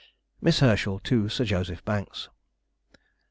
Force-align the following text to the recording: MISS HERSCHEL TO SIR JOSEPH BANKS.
MISS 0.41 0.61
HERSCHEL 0.61 0.97
TO 0.97 1.29
SIR 1.29 1.45
JOSEPH 1.45 1.85
BANKS. 1.85 2.29